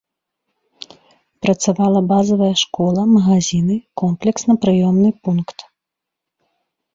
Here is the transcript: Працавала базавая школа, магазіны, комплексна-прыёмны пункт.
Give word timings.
Працавала 1.45 2.01
базавая 2.13 2.49
школа, 2.63 3.01
магазіны, 3.17 3.75
комплексна-прыёмны 4.03 5.09
пункт. 5.29 5.57